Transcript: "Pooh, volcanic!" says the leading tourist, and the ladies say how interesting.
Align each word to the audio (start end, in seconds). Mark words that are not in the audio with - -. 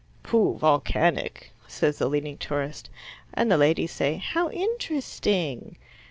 "Pooh, 0.23 0.57
volcanic!" 0.57 1.51
says 1.67 1.99
the 1.99 2.09
leading 2.09 2.35
tourist, 2.39 2.89
and 3.35 3.51
the 3.51 3.55
ladies 3.59 3.91
say 3.91 4.15
how 4.17 4.49
interesting. 4.49 5.77